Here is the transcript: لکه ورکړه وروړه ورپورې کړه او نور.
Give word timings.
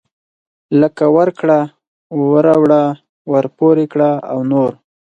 لکه 0.81 1.03
ورکړه 1.17 1.59
وروړه 2.31 2.81
ورپورې 3.33 3.85
کړه 3.93 4.11
او 4.31 4.39
نور. 4.51 4.71